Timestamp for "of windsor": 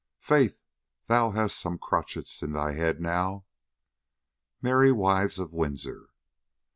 5.37-6.09